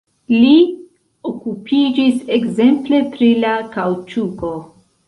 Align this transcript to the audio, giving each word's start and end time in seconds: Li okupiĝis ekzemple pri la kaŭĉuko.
Li 0.35 0.53
okupiĝis 1.33 2.25
ekzemple 2.39 3.05
pri 3.15 3.33
la 3.45 3.57
kaŭĉuko. 3.79 4.57